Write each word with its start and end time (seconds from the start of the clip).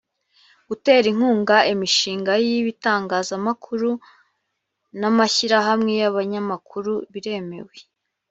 gutera 0.69 1.05
inkunga 1.13 1.57
imishinga 1.73 2.33
y’ 2.45 2.47
ibitangazamakuru 2.59 3.89
n 4.99 5.01
‘amashyirahamwe 5.09 5.91
y 6.01 6.03
‘abanyamakuru 6.09 6.91
biremewe. 7.13 7.75